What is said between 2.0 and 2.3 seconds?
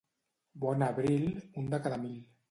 mil.